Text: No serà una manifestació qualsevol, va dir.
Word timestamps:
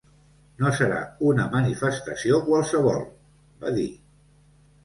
No 0.63 0.71
serà 0.77 1.01
una 1.33 1.45
manifestació 1.55 2.39
qualsevol, 2.49 3.01
va 3.67 3.75
dir. 3.81 3.89